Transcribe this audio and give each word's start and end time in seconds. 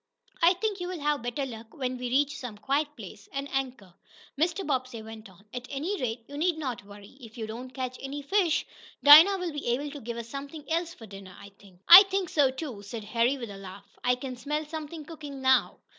"I 0.41 0.53
think 0.55 0.79
you'll 0.79 0.99
have 0.99 1.21
better 1.21 1.45
luck 1.45 1.75
when 1.75 1.99
we 1.99 2.09
reach 2.09 2.35
some 2.35 2.57
quiet 2.57 2.87
place, 2.97 3.29
and 3.31 3.47
anchor," 3.53 3.93
Mr. 4.35 4.65
Bobbsey 4.65 5.03
went 5.03 5.29
on. 5.29 5.45
"At 5.53 5.67
any 5.69 6.01
rate, 6.01 6.23
you 6.27 6.37
need 6.39 6.57
not 6.57 6.83
worry, 6.83 7.19
if 7.21 7.37
you 7.37 7.45
don't 7.45 7.69
catch 7.69 7.99
any 8.01 8.23
fish. 8.23 8.65
Dinah 9.03 9.37
will 9.37 9.51
be 9.53 9.67
able 9.67 9.91
to 9.91 10.01
give 10.01 10.17
us 10.17 10.27
something 10.27 10.65
else 10.71 10.95
for 10.95 11.05
dinner, 11.05 11.37
I 11.39 11.49
think." 11.49 11.81
"I 11.87 12.01
think 12.09 12.29
so, 12.29 12.49
too," 12.49 12.81
said 12.81 13.03
Harry 13.03 13.37
with 13.37 13.51
a 13.51 13.57
laugh. 13.57 13.85
"I 14.03 14.15
can 14.15 14.35
smell 14.37 14.65
something 14.65 15.05
cooking 15.05 15.39
now." 15.39 15.77